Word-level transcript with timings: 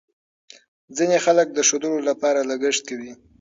ځینې 0.97 1.17
خلک 1.25 1.47
د 1.53 1.59
ښودلو 1.67 1.99
لپاره 2.09 2.47
لګښت 2.49 2.81
کوي. 2.89 3.11